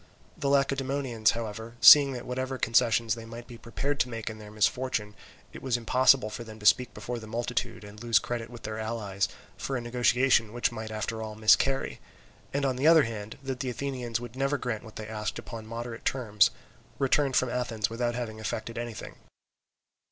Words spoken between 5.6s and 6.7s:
was impossible for them to